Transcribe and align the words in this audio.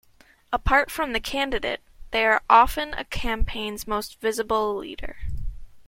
Apart 0.51 0.89
from 0.89 1.13
the 1.13 1.19
candidate, 1.19 1.79
they 2.09 2.25
are 2.25 2.41
often 2.49 2.95
a 2.95 3.05
campaign's 3.05 3.85
most 3.85 4.19
visible 4.19 4.75
leader. 4.75 5.17